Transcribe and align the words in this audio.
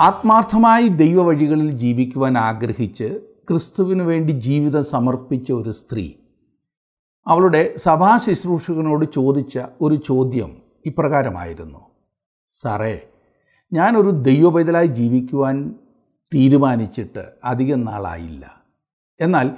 ആത്മാർത്ഥമായി 0.00 0.88
ദൈവവഴികളിൽ 0.88 1.70
ജീവിക്കുവാൻ 1.70 2.38
ആഗ്രഹിച്ച് 2.38 3.20
ക്രിസ്തുവിന് 3.48 4.02
വേണ്ടി 4.02 4.32
ജീവിതം 4.32 4.84
സമർപ്പിച്ച 4.84 5.52
ഒരു 5.52 5.70
സ്ത്രീ. 5.70 6.12
അവളുടെ 7.26 7.74
സഭാ 7.76 8.16
ശുശ്രൂഷകനോട് 8.16 9.06
ചോദിച്ച 9.14 9.58
ഒരു 9.80 9.94
ചോദ്യം 9.94 10.62
ഇപ്രകാരമായിരുന്നു. 10.86 11.78
സാറേ 12.60 13.08
ഞാനൊരു 13.72 14.10
ദൈവപൈതലായി 14.10 14.86
ജീവിക്കുവാൻ 14.86 15.74
തീരുമാനിച്ചിട്ട് 16.34 17.32
അധികം 17.44 17.84
നാളായില്ല. 17.84 18.62
എന്നാൽ 19.20 19.50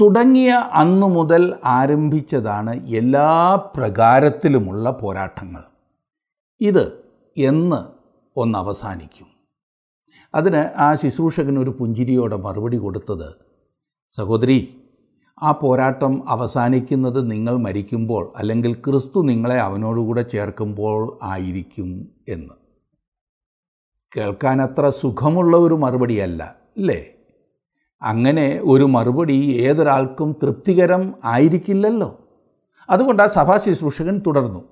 തുടങ്ങിയ 0.00 0.70
അന്നു 0.72 1.06
മുതൽ 1.06 1.56
ആരംഭിച്ചതാണ് 1.64 2.86
എല്ലാ 2.86 3.54
പ്രകാരത്തിലുമുള്ള 3.76 4.90
പോരാട്ടങ്ങൾ. 4.90 5.62
ഇത് 6.60 7.04
എന്ന് 7.38 7.84
ഒന്ന് 8.36 8.58
അവസാനിക്കും. 8.58 9.27
അതിന് 10.34 10.78
ആ 10.78 10.94
ശുശ്രൂഷകൻ 10.94 11.58
ഒരു 11.58 11.70
പുഞ്ചിരിയോടെ 11.70 12.36
മറുപടി 12.36 12.76
കൊടുത്തത് 12.76 13.34
സഹോദരി 14.10 14.76
ആ 15.42 15.52
പോരാട്ടം 15.52 16.28
അവസാനിക്കുന്നത് 16.28 17.30
നിങ്ങൾ 17.30 17.56
മരിക്കുമ്പോൾ 17.56 18.32
അല്ലെങ്കിൽ 18.36 18.74
ക്രിസ്തു 18.74 19.20
നിങ്ങളെ 19.20 19.60
അവനോടുകൂടെ 19.60 20.22
ചേർക്കുമ്പോൾ 20.22 21.18
ആയിരിക്കും 21.22 22.08
എന്ന്. 22.28 22.54
കേൾക്കാനത്ര 24.16 24.90
സുഖമുള്ള 24.90 25.56
ഒരു 25.56 25.74
മറുപടിയല്ല 25.74 26.56
അല്ലേ? 26.76 27.06
അങ്ങനെ 28.02 28.60
ഒരു 28.64 28.84
മറുപടി 28.84 29.32
ഏതൊരാൾക്കും 29.32 30.36
തൃപ്തികരം 30.42 31.14
ആയിരിക്കില്ലല്ലോ. 31.24 32.18
അതുകൊണ്ട് 32.90 33.22
ആ 33.22 33.26
സഭാ 33.26 33.58
ശുശ്രൂഷകൻ 33.58 34.22
തുടർന്നു. 34.26 34.64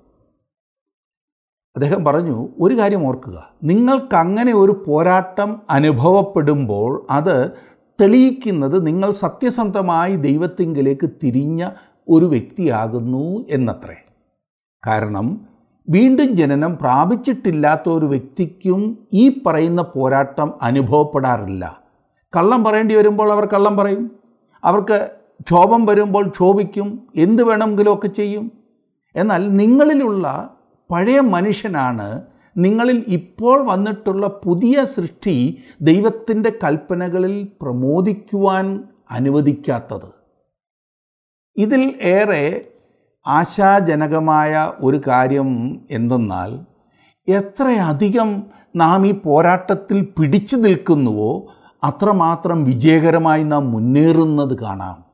അദ്ദേഹം 1.75 2.05
പറഞ്ഞു 2.05 2.49
ഒരു 2.59 2.77
കാര്യം 2.77 3.07
ഓർക്കുക. 3.07 3.49
നിങ്ങൾക്കങ്ങനെ 3.63 4.53
ഒരു 4.53 4.83
പോരാട്ടം 4.87 5.61
അനുഭവപ്പെടുമ്പോൾ 5.69 7.07
അത് 7.11 7.51
തെളിയിക്കുന്നത് 8.01 8.87
നിങ്ങൾ 8.87 9.11
സത്യസന്ധമായി 9.11 10.15
ദൈവത്തിങ്കിലേക്ക് 10.15 11.09
തിരിഞ്ഞ 11.23 11.69
ഒരു 12.09 12.25
വ്യക്തിയാകുന്നു 12.25 13.45
എന്നത്രേ. 13.49 13.95
കാരണം 14.87 15.41
വീണ്ടും 15.89 16.35
ജനനം 16.35 16.77
പ്രാപിച്ചിട്ടില്ലാത്ത 16.77 17.89
ഒരു 17.89 18.05
വ്യക്തിക്കും 18.05 18.97
ഈ 19.13 19.41
പറയുന്ന 19.45 19.81
പോരാട്ടം 19.81 20.53
അനുഭവപ്പെടാറില്ല. 20.61 21.77
കള്ളം 22.35 22.63
പറയേണ്ടി 22.63 22.95
വരുമ്പോൾ 22.95 23.31
അവർ 23.31 23.45
കള്ളം 23.45 23.77
പറയും. 23.77 24.11
അവർക്ക് 24.63 25.11
ക്ഷോഭം 25.41 25.85
വരുമ്പോൾ 25.85 26.27
ക്ഷോഭിക്കും. 26.27 27.07
എന്ത് 27.15 27.43
വേണമെങ്കിലുമൊക്കെ 27.43 28.07
ചെയ്യും. 28.07 28.51
എന്നാൽ 29.15 29.47
നിങ്ങളിലുള്ള 29.49 30.56
പഴയ 30.91 31.19
മനുഷ്യനാണ്. 31.19 32.21
നിങ്ങളിൽ 32.57 33.03
ഇപ്പോൾ 33.07 33.67
വന്നിട്ടുള്ള 33.67 34.27
പുതിയ 34.27 34.83
സൃഷ്ടി 34.83 35.57
ദൈവത്തിന്റെ 35.81 36.51
കൽപ്പനകളിൽ 36.63 37.47
പ്രമോദിക്കുവാൻ 37.61 38.83
അനുവദിക്കാത്തത്. 39.11 40.09
ഇതിൽ 41.57 41.95
ഏറെ 42.01 42.65
ആശാജനകമായ 43.27 44.71
ഒരു 44.81 45.01
കാര്യം 45.07 45.79
എന്തെന്നാൽ 45.91 46.59
എത്രയധികം 47.27 48.43
നാം 48.75 49.07
ഈ 49.07 49.11
പോരാട്ടത്തിൽ 49.11 50.01
പിടിച്ചു 50.01 50.55
നിൽക്കുന്നുവോ 50.55 51.53
അത്രമാത്രം 51.83 52.63
വിജയകരമായി 52.63 53.43
നാം 53.43 53.71
മുന്നേറുന്നത് 53.71 54.57
കാണാം. 54.59 55.06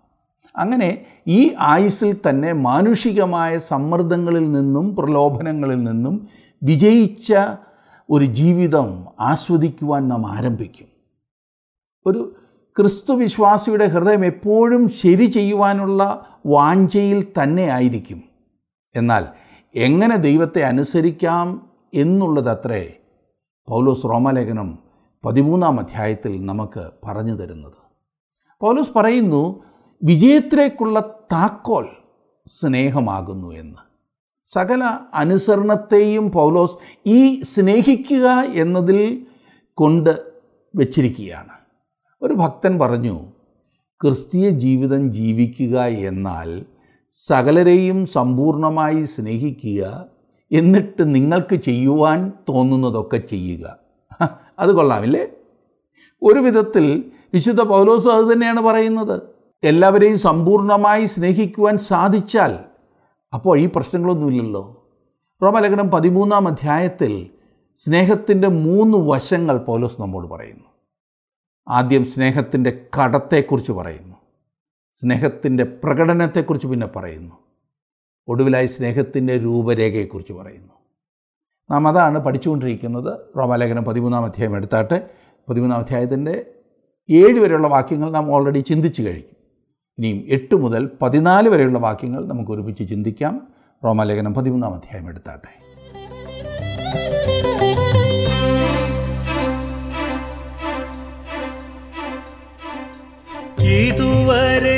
അങ്ങനെ 0.56 1.06
ഈ 1.28 1.56
ആയുസ്സിൽ 1.60 2.18
തന്നെ 2.30 2.54
മാനുഷികമായ 2.54 3.58
സമ്മർദ്ദങ്ങളിൽ 3.58 4.52
നിന്നും 4.52 4.96
പ്രലോഭനങ്ങളിൽ 4.96 5.84
നിന്നും 5.84 6.28
വിജയിച്ച 6.64 7.34
ഒരു 8.10 8.26
ജീവിതം 8.26 9.06
ആസ്വദിക്കുവാൻ 9.20 10.08
നാം 10.08 10.32
ആരംഭിക്കും. 10.32 10.88
ഒരു 12.06 12.36
ക്രിസ്തു 12.78 13.14
വിശ്വാസിയുടെ 13.14 13.86
ഹൃദയം 13.86 14.26
എപ്പോഴും 14.26 14.90
ശരി 14.90 15.26
ചെയ്യുവാനുള്ള 15.26 16.26
വാഞ്ചയിൽ 16.46 17.28
തന്നെ 17.44 17.64
ആയിരിക്കും. 17.64 18.24
എന്നാൽ 18.96 19.26
എങ്ങനെ 19.76 20.16
ദൈവത്തെ 20.16 20.62
അനുസരിക്കാം 20.62 21.70
എന്നുള്ളതത്രേ 21.94 22.94
പൗലോസ് 23.68 24.04
റോമലേഖനം 24.04 24.80
പതിമൂന്നാം 25.26 25.80
അധ്യായത്തിൽ 25.80 26.46
നമുക്ക് 26.46 26.92
പറഞ്ഞു 27.06 27.34
തരുന്നത്. 27.34 27.84
പൗലോസ് 28.62 28.92
പറയുന്നു 28.96 29.64
വിജയത്തിലേക്കുള്ള 30.04 31.00
താക്കോൽ 31.32 31.88
സ്നേഹമാകുന്നു 32.48 33.52
എന്ന്. 33.52 33.78
സകല 34.46 35.00
അനുസരണത്തെയും 35.14 36.32
പൗലോസ് 36.32 36.78
ഈ 37.06 37.42
സ്നേഹിക്കുക 37.42 38.28
എന്നതിൽ 38.32 39.26
കൊണ്ട് 39.74 40.24
വച്ചിരിക്കുകയാണ്. 40.76 41.54
ഒരു 42.22 42.34
ഭക്തൻ 42.34 42.80
പറഞ്ഞു 42.80 43.20
ക്രിസ്തീയ 44.02 44.50
ജീവിതം 44.50 45.12
ജീവിക്കുക 45.12 45.82
എന്നാൽ 45.82 46.66
സകലരെയും 47.28 48.06
സമ്പൂർണമായി 48.06 49.06
സ്നേഹിക്കുക 49.06 50.06
എന്നിട്ട് 50.52 51.16
നിങ്ങൾക്ക് 51.16 51.56
ചെയ്യുവാൻ 51.56 52.32
തോന്നുന്നതൊക്കെ 52.50 53.18
ചെയ്യുക. 53.18 53.78
അത് 54.60 54.70
കൊള്ളാമില്ലേ 54.70 55.28
ഒരു 56.22 56.40
വിധത്തിൽ 56.40 57.12
വിശുദ്ധ 57.34 57.62
പൗലോസ് 57.62 58.08
അത് 58.08 58.34
തന്നെയാണ് 58.34 58.62
പറയുന്നത്. 58.62 59.33
എല്ലാവരെയും 59.64 60.18
സമ്പൂർണമായി 60.18 61.06
സ്നേഹിക്കുവാൻ 61.06 61.78
സാധിച്ചാൽ 61.78 62.60
അപ്പോൾ 63.34 63.60
ഈ 63.60 63.70
പ്രശ്നങ്ങളൊന്നുമില്ലല്ലോ. 63.76 64.88
റോമലേഖനം 65.44 65.92
പതിമൂന്നാം 65.92 66.48
അധ്യായത്തിൽ 66.48 67.30
സ്നേഹത്തിന്റെ 67.76 68.48
മൂന്ന് 68.48 68.98
വശങ്ങൾ 68.98 69.58
പൗലോസ് 69.58 70.02
നമ്മോട് 70.02 70.28
പറയുന്നു. 70.28 70.64
ആദ്യം 71.68 72.06
സ്നേഹത്തിന്റെ 72.06 72.86
കടത്തെക്കുറിച്ച് 73.00 73.72
പറയുന്നു. 73.72 74.16
സ്നേഹത്തിന്റെ 74.92 75.64
പ്രകടനത്തെക്കുറിച്ച് 75.64 76.68
പിന്നെ 76.68 76.88
പറയുന്നു. 76.88 77.36
ഒടുവിലായി 78.28 78.68
സ്നേഹത്തിന്റെ 78.68 79.38
രൂപരേഖയെക്കുറിച്ച് 79.38 80.34
പറയുന്നു. 80.34 80.74
നാം 81.72 81.88
അതാണ് 81.88 82.20
പഠിച്ചുകൊണ്ടിരിക്കുന്നത് 82.20 83.20
റോമാലേഖനം 83.38 83.86
പതിമൂന്നാം 83.86 84.26
അധ്യായം 84.26 84.56
എടുത്താട്ടെ. 84.56 85.10
പതിമൂന്നാം 85.50 85.80
അധ്യായത്തിന്റെ 85.80 86.46
ഏഴ് 87.10 87.40
വരെയുള്ള 87.40 87.68
വാക്യങ്ങൾ 87.68 88.12
നാം 88.12 88.32
ഓൾറെഡി 88.32 88.60
ചിന്തിച്ചു 88.60 89.04
കഴിഞ്ഞു. 89.04 89.33
ഇനിയും 90.00 90.24
എട്ട് 90.30 90.56
മുതൽ 90.56 90.90
പതിനാല് 91.02 91.50
വരെയുള്ള 91.50 91.80
വാക്യങ്ങൾ 91.80 92.26
നമുക്ക് 92.26 92.52
ഒരുമിച്ച് 92.52 92.88
ചിന്തിക്കാം. 92.90 93.48
റോമാലേഖനം 93.86 94.34
പതിമൂന്നാം 94.34 94.74
അധ്യായം 94.76 95.08
എടുത്താട്ടെ. 95.08 95.52
ഇതുവരെ 103.64 104.73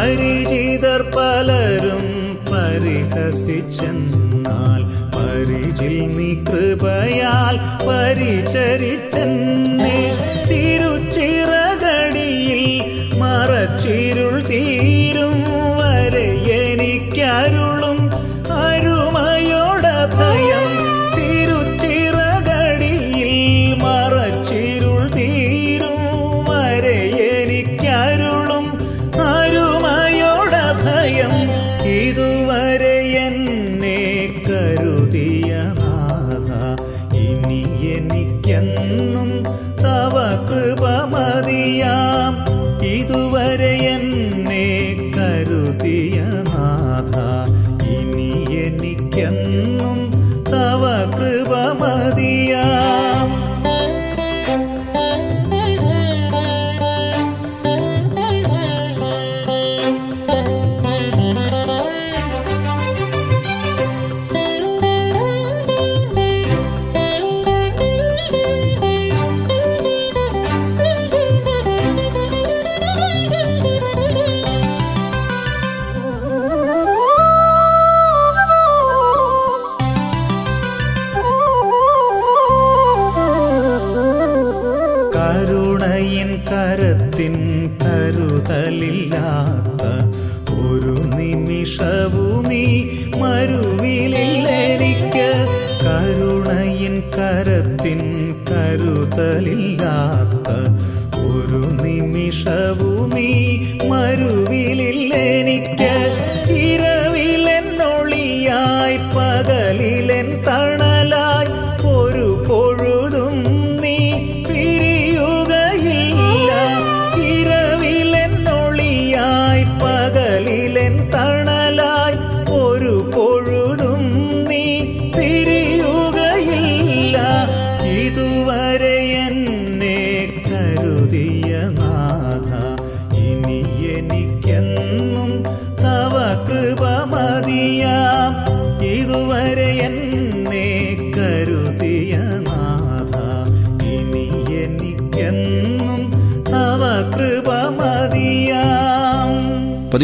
പരിചിതർ 0.00 1.00
പലരും 1.14 2.04
പരിഹസിച്ചെന്നാൽ 2.50 3.22
പരിചിൽ 5.16 5.96
നീ 6.16 6.28
കൃപയാൽ 6.48 7.56
പരിചരിച്ചെന്നെ 7.82 9.09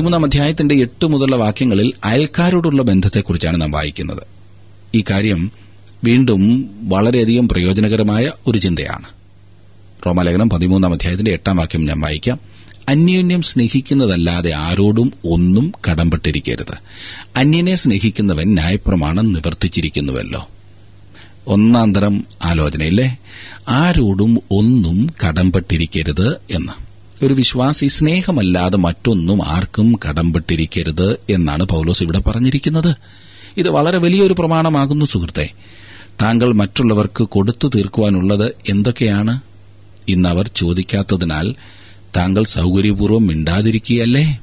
പതിമൂന്നാം 0.07 0.25
അധ്യായത്തിന്റെ 0.25 0.75
എട്ട് 0.75 1.07
മുതലുള്ള 1.07 1.37
വാക്യങ്ങളിൽ 1.37 1.93
അയൽക്കാരോടുള്ള 2.05 2.83
ബന്ധത്തെക്കുറിച്ചാണ് 2.83 3.61
നാം 3.61 3.71
വായിക്കുന്നത്. 3.71 4.23
ഈ 4.95 5.05
കാര്യം 5.11 5.53
വീണ്ടും 6.05 6.71
വളരെയധികം 6.83 7.49
പ്രയോജനകരമായ 7.49 8.31
ഒരു 8.47 8.59
ചിന്തയാണ്. 8.59 9.05
റോമാലേഖനം 10.07 10.51
പതിമൂന്നാം 10.51 10.93
അധ്യായത്തിന്റെ 10.93 11.31
എട്ടാം 11.31 11.57
വാക്യം 11.57 11.85
ഞാൻ 11.85 12.01
വായിക്കാം. 12.01 12.41
അന്യോന്യം 12.89 13.43
സ്നേഹിക്കുന്നതല്ലാതെ 13.43 14.53
ആരോടും 14.53 15.13
ഒന്നും 15.25 15.73
കടംപെട്ടിരിക്കരുത്. 15.91 16.75
അന്യനെ 17.37 17.75
സ്നേഹിക്കുന്നവൻ 17.75 18.55
ന്യായപ്രമാണം 18.55 19.33
നിവർത്തിച്ചിരിക്കുന്നുവല്ലോ. 19.33 20.49
ഒന്നാം 21.47 21.95
തരം 21.95 22.27
ആലോചനയില്ലേ? 22.45 23.19
ആരോടും 23.69 24.39
ഒന്നും 24.51 25.11
കടംപെട്ടിരിക്കരുത് 25.27 26.37
എന്ന്. 26.51 26.86
ഒരു 27.23 27.35
വിശ്വാസി 27.35 27.87
സ്നേഹമല്ലാതെ 27.87 28.77
മറ്റൊന്നും 28.77 29.47
ആർക്കും 29.47 29.99
കടംപെട്ടിരിക്കരുത് 30.09 31.17
എന്നാണ് 31.31 31.65
പൗലോസ് 31.65 32.03
ഇവിടെ 32.03 32.19
പറഞ്ഞിരിക്കുന്നത്. 32.19 32.95
ഇത് 33.57 33.69
വളരെ 33.69 33.99
വലിയൊരു 33.99 34.33
പ്രമാണമാകുന്നു 34.33 35.07
സുഹൃത്തെ. 35.07 35.51
താങ്കൾ 36.23 36.53
മറ്റുള്ളവർക്ക് 36.53 37.25
കൊടുത്തു 37.25 37.69
തീർക്കുവാനുള്ളത് 37.69 38.55
എന്തൊക്കെയാണ്? 38.69 39.41
ഇന്നവർ 40.09 40.51
ചോദിക്കാത്തതിനാൽ 40.57 41.55
താങ്കൾ 42.17 42.45
സൗകര്യപൂർവം 42.45 43.27
മിണ്ടാതിരിക്കുകയല്ലേ? 43.27 44.39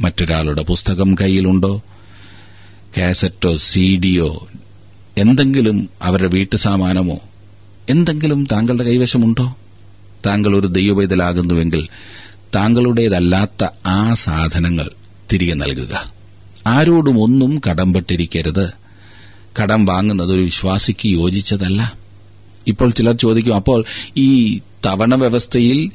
മറ്റൊരാളുടെ 0.00 0.62
പുസ്തകം 0.62 1.16
കയ്യിലുണ്ടോ? 1.20 1.82
കാസറ്റോ 2.98 3.56
സീഡിയോ 3.56 4.48
എന്തെങ്കിലും 5.18 5.88
അവരുടെ 6.02 6.28
വീട്ടു 6.28 6.56
സാമാനമോ 6.56 7.18
എന്തെങ്കിലും 7.88 8.46
താങ്കളുടെ 8.52 8.84
കൈവശമുണ്ടോ? 8.84 9.56
താങ്കൾ 10.28 10.56
ഒരു 10.56 10.66
ദൈവവേദലാകുന്നുവെങ്കിൽ 10.66 11.82
താങ്കളുടേതല്ലാത്ത 12.54 13.62
ആ 13.86 14.14
സാധനങ്ങൾ 14.14 14.90
തിരികെ 15.32 15.54
നൽകുക. 15.54 15.94
ആരോടും 16.66 17.22
ഒന്നും 17.22 17.60
കടംപെട്ടിരിക്കരുത് 17.70 18.66
കടം 19.62 19.84
വാങ്ങുന്നത് 19.84 20.32
ഒരു 20.32 20.40
വിശ്വാസിക്ക് 20.40 21.06
യോജിച്ചതല്ല. 21.08 21.80
ഇപ്പോൾ 22.66 22.90
ചിലർ 22.90 23.14
ചോദിക്കും 23.16 23.54
അപ്പോൾ 23.54 23.84
ഈ 24.16 24.58
തവണ 24.86 25.14
വ്യവസ്ഥയിൽ 25.14 25.90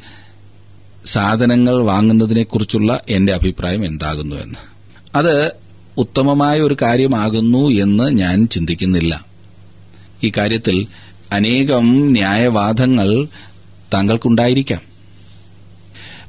സാധനങ്ങൾ 1.06 1.76
വാങ്ങുന്നതിനെക്കുറിച്ചുള്ള 1.82 3.00
എന്റെ 3.10 3.34
അഭിപ്രായം 3.34 3.86
എന്താകുന്നുവെന്ന് 3.86 4.60
അത് 5.16 5.36
ഉത്തമമായ 5.98 6.62
ഒരു 6.62 6.76
കാര്യമാകുന്നു 6.82 7.64
എന്ന് 7.84 8.04
ഞാൻ 8.18 8.48
ചിന്തിക്കുന്നില്ല. 8.48 9.26
ഈ 10.24 10.32
കാര്യത്തിൽ 10.38 10.78
അനേകം 11.32 12.12
ന്യായവാദങ്ങൾ 12.12 13.10
താങ്കൾക്കുണ്ടായിരിക്കാം. 13.94 14.82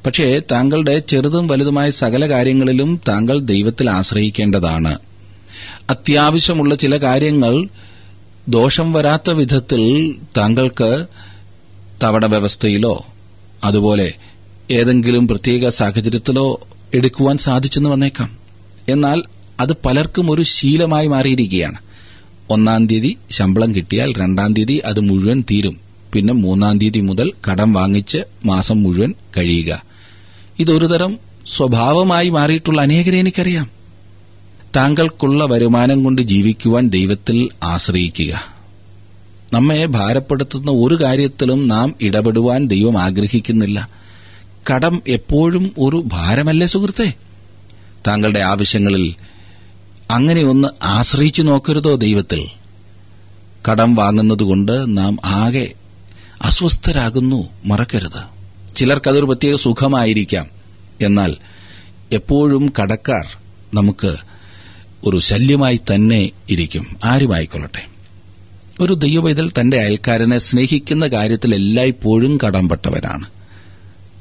പക്ഷേ 0.07 0.43
താങ്കളുടെ 0.53 0.99
ചെറുതും 0.99 1.47
വലുതുമായ 1.47 1.91
സകല 1.91 2.29
കാര്യങ്ങളിലും 2.29 3.01
താങ്കൾ 3.09 3.39
ദൈവത്തിൽ 3.39 3.91
ആശ്രയിക്കേണ്ടതാണ്. 3.91 4.99
അത്യാവശ്യമുള്ള 5.91 6.75
ചില 6.75 6.97
കാര്യങ്ങൾ 6.97 7.69
ദോഷം 8.49 8.93
വരാത്ത 8.93 9.31
വിധത്തിൽ 9.31 10.15
താങ്കൾക്ക് 10.37 11.07
തവണ 12.03 12.27
വ്യവസ്ഥയിലോ 12.27 13.07
അതുപോലെ 13.65 14.15
ഏതെങ്കിലും 14.71 15.29
പ്രത്യേക 15.29 15.69
സാഹചര്യത്തിലോ 15.69 16.61
എടുക്കുവാൻ 16.95 17.39
സാധിച്ചെന്ന് 17.39 17.91
വന്നേക്കാം. 17.91 18.39
എന്നാൽ 18.89 19.23
അത് 19.61 19.73
പലർക്കും 19.85 20.31
ഒരു 20.31 20.43
ശീലമായി 20.43 21.07
മാറിയിരിക്കുകയാണ്. 21.07 21.79
ഒന്നാം 22.51 22.87
തീയതി 22.87 23.17
ശമ്പളം 23.31 23.75
കിട്ടിയാൽ 23.75 24.13
രണ്ടാം 24.13 24.55
തീയതി 24.55 24.83
അത് 24.85 25.01
മുഴുവൻ 25.01 25.45
തീരും. 25.51 25.84
പിന്നെ 26.15 26.35
മൂന്നാം 26.35 26.79
തീയതി 26.79 27.01
മുതൽ 27.01 27.33
കടം 27.51 27.73
വാങ്ങിച്ച് 27.73 28.19
മാസം 28.45 28.83
മുഴുവൻ 28.83 29.15
കഴിയുക. 29.37 29.83
ഇതൊരു 30.59 30.87
തരം 30.87 31.19
സ്വഭാവമായി 31.57 32.29
മാറിയിട്ടുള്ള 32.29 32.83
അനേകരെ 32.83 33.19
എനിക്കറിയാം. 33.19 33.71
താങ്കൾക്കുള്ള 34.77 35.45
വരുമാനം 35.45 36.05
കൊണ്ട് 36.05 36.23
ജീവിക്കുവാൻ 36.23 36.89
ദൈവത്തിൽ 36.89 37.49
ആശ്രയിക്കുക. 37.63 38.41
നമ്മെ 39.53 39.87
ഭാരപ്പെടുത്തുന്ന 39.87 40.71
ഒരു 40.71 40.95
കാര്യത്തിലും 40.95 41.69
നാം 41.69 41.95
ഇടപെടുവാൻ 42.01 42.67
ദൈവം 42.67 42.99
ആഗ്രഹിക്കുന്നില്ല. 42.99 43.89
കടം 44.75 45.03
എപ്പോഴും 45.09 45.71
ഒരു 45.79 46.03
ഭാരമല്ലേ 46.07 46.67
സുഹൃത്തെ? 46.67 47.15
താങ്കളുടെ 48.07 48.41
ആവശ്യങ്ങളിൽ 48.41 49.15
അങ്ങനെ 50.11 50.43
ഒന്ന് 50.43 50.69
ആശ്രയിച്ചു 50.83 51.43
നോക്കരുതോ 51.43 51.97
ദൈവത്തിൽ? 51.97 52.47
കടം 53.71 53.95
വാങ്ങുന്നതുകൊണ്ട് 53.95 54.99
നാം 54.99 55.19
ആകെ 55.25 55.73
അസ്വസ്ഥരാകുന്നു 56.45 57.49
മറക്കരുത്. 57.65 58.23
ചിലർക്കതൊരു 58.77 59.25
പ്രത്യേക 59.25 59.57
സുഖമായിരിക്കാം. 59.57 60.47
എന്നാൽ 61.01 61.35
എപ്പോഴും 62.13 62.73
കടക്കാർ 62.83 63.27
നമുക്ക് 63.75 64.17
ഒരു 65.05 65.19
ശല്യമായി 65.19 65.81
തന്നെ 65.95 66.31
ഇരിക്കും. 66.51 66.97
ആരുമായിക്കൊള്ളട്ടെ? 67.05 67.87
ഒരു 68.81 68.95
ദൈവവൈതൽ 68.95 69.53
തന്റെ 69.61 69.81
അയൽക്കാരനെ 69.81 70.39
സ്നേഹിക്കുന്ന 70.39 71.07
കാര്യത്തിൽ 71.07 71.55
എല്ലായ്പ്പോഴും 71.55 72.39
കടംപെട്ടവരാണ് 72.47 73.27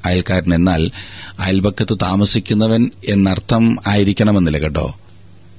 അയൽക്കാരൻ 0.06 0.56
എന്നാൽ 0.56 0.92
അയൽപക്കത്ത് 1.40 1.98
താമസിക്കുന്നവൻ 2.02 2.92
എന്നർത്ഥം 3.08 3.78
ആയിരിക്കണമെന്നില്ല 3.88 4.58
കേട്ടോ. 4.58 4.96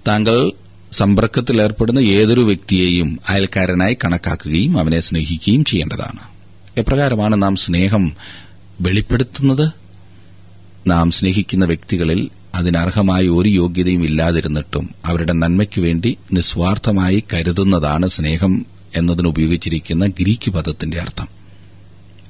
താങ്കൾ 0.09 0.52
സമ്പർക്കത്തിലേർപ്പെടുന്ന 0.92 1.99
ഏതൊരു 1.99 2.40
വ്യക്തിയെയും 2.40 3.18
അയൽക്കാരനായി 3.28 3.97
കണക്കാക്കുകയും 4.04 4.78
അവനെ 4.78 5.00
സ്നേഹിക്കുകയും 5.00 5.64
ചെയ്യേണ്ടതാണ്. 5.64 6.34
എപ്രകാരമാണ് 6.76 7.43
നാം 7.43 7.57
സ്നേഹം 7.57 8.16
വെളിപ്പെടുത്തുന്നത്? 8.81 9.71
നാം 10.87 11.11
സ്നേഹിക്കുന്ന 11.11 11.64
വ്യക്തികളിൽ 11.64 12.31
അതിനർഹമായ 12.54 13.23
ഒരു 13.23 13.49
യോഗ്യതയും 13.49 14.04
ഇല്ലാതിരുന്നിട്ടും 14.04 14.95
അവരുടെ 15.04 15.33
നന്മയ്ക്കു 15.33 15.81
വേണ്ടി 15.81 16.19
നിസ്വാർത്ഥമായി 16.33 17.25
കരുതുന്നതാണ് 17.33 18.07
സ്നേഹം 18.07 18.66
എന്നതിന് 18.97 19.28
ഉപയോഗിച്ചിരിക്കുന്ന 19.28 20.07
ഗ്രീക്ക് 20.07 20.50
പദത്തിന്റെ 20.50 21.00
അർത്ഥം. 21.00 21.28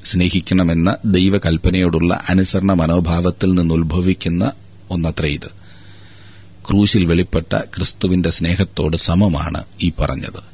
സ്നേഹിക്കണമെന്ന 0.05 0.97
ദൈവകൽപ്പനയോടുള്ള 1.05 2.23
അനുസരണ 2.29 2.73
മനോഭാവത്തിൽ 2.73 3.53
നിന്നുത്ഭവിക്കുന്ന 3.55 4.53
ഒന്നത്ര 4.91 5.27
ഇത്. 5.27 5.51
ക്രൂശിൽ 6.69 7.05
വെളിപ്പെട്ട 7.05 7.59
ക്രിസ്തുവിന്റെ 7.59 8.31
സ്നേഹത്തോട് 8.31 8.97
സമമാണ് 8.97 9.65
ഈ 9.83 9.93
പറഞ്ഞത്. 10.01 10.54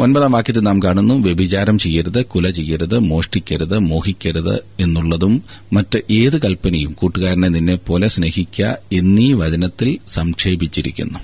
ഒൻപതാം 0.00 0.32
വാക്യത്തിൽ 0.32 0.60
നാം 0.60 0.82
കാണുന്നു 0.82 1.14
വ്യഭിചാരം 1.14 1.78
ചെയ്യരുത് 1.78 2.24
കുല 2.24 2.50
ചെയ്യരുത് 2.50 2.98
മോഷ്ടിക്കരുത് 2.98 3.78
മോഹിക്കരുത് 3.78 4.64
എന്നുള്ളതും 4.80 5.42
മറ്റ് 5.72 5.98
ഏത് 6.10 6.42
കൽപ്പനയും 6.42 6.92
കൂട്ടുകാരനെ 6.92 7.48
നിന്നെ 7.48 7.74
പോലെ 7.74 8.08
സ്നേഹിക്കുക 8.08 8.76
എന്നീ 8.92 9.32
വചനത്തിൽ 9.32 9.98
സംക്ഷേപിച്ചിരിക്കുന്നു. 10.08 11.18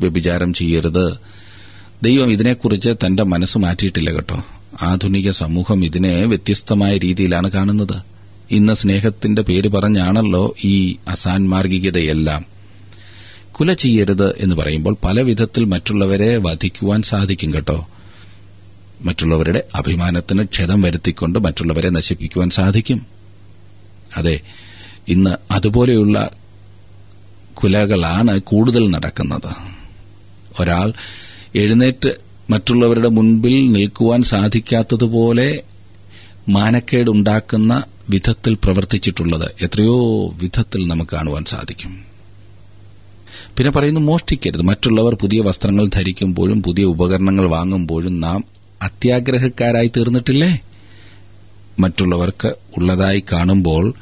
വ്യഭിചാരം 0.00 0.52
ചെയ്യരുത്. 0.52 1.18
ദൈവം 2.02 2.32
ഇതിനെക്കുറിച്ച് 2.32 2.90
തന്റെ 2.90 3.22
മനസ്സ് 3.22 3.58
മാറ്റിയിട്ടില്ല 3.58 4.10
കേട്ടോ. 4.10 4.44
ആധുനിക 4.82 5.30
സമൂഹം 5.30 5.84
ഇതിനെ 5.84 6.24
വ്യത്യസ്തമായ 6.24 6.98
രീതിയിലാണ് 6.98 7.50
കാണുന്നത്. 7.50 8.02
ഇന്ന് 8.50 8.72
സ്നേഹത്തിന്റെ 8.72 9.42
പേര് 9.42 9.68
പറഞ്ഞാണല്ലോ 9.68 10.54
ഈ 10.64 10.96
അസാൻമാർഗികതയെല്ലാം. 11.08 12.55
കുല 13.60 13.72
ചെയ്യരുത് 13.72 14.38
എന്ന് 14.38 14.54
പറയുമ്പോൾ 14.54 14.96
പല 15.04 15.20
വിധത്തിൽ 15.20 15.64
മറ്റുള്ളവരെ 15.64 16.36
വധിക്കുവാൻ 16.36 17.02
സാധിക്കും 17.02 17.54
കേട്ടോ. 17.54 17.88
മറ്റുള്ളവരുടെ 19.02 19.62
അഭിമാനത്തിന് 19.74 20.44
ക്ഷതം 20.44 20.82
വരുത്തിക്കൊണ്ട് 20.82 21.38
മറ്റുള്ളവരെ 21.38 21.90
നശിപ്പിക്കുവാൻ 21.90 22.50
സാധിക്കും. 22.50 23.06
അതെ 24.16 24.40
ഇന്ന് 25.08 25.36
അതുപോലെയുള്ള 25.50 26.30
കുലകളാണ് 27.54 28.40
കൂടുതൽ 28.40 28.90
നടക്കുന്നത്. 28.90 29.54
ഒരാൾ 30.60 30.92
എഴുന്നേറ്റ് 31.54 32.10
മറ്റുള്ളവരുടെ 32.50 33.08
മുൻപിൽ 33.08 33.72
നിൽക്കുവാൻ 33.72 34.22
സാധിക്കാത്തതുപോലെ 34.22 35.62
മാനക്കേടുണ്ടാക്കുന്ന 36.48 37.84
വിധത്തിൽ 38.10 38.54
പ്രവർത്തിച്ചിട്ടുള്ളത് 38.54 39.54
എത്രയോ 39.60 40.28
വിധത്തിൽ 40.28 40.86
നമുക്ക് 40.86 41.10
കാണുവാൻ 41.10 41.44
സാധിക്കും. 41.44 42.15
പിന്നെ 43.56 43.70
പറയുന്നു 43.70 44.00
മോഷ്ടിക്കരുത്. 44.00 44.62
മറ്റുള്ളവർ 44.62 45.14
പുതിയ 45.14 45.40
വസ്ത്രങ്ങൾ 45.40 45.88
ധരിക്കുമ്പോഴും 45.94 46.62
പുതിയ 46.62 46.84
ഉപകരണങ്ങൾ 46.84 47.46
വാങ്ങുമ്പോഴും 47.46 48.20
നാം 48.20 48.44
അത്യാഗ്രഹക്കാരായി 48.82 49.90
തീർന്നിട്ടില്ലേ? 49.96 50.60
മറ്റുള്ളവർക്ക് 51.80 52.54
ഉള്ളതായി 52.76 53.24
കാണുമ്പോൾ 53.32 53.94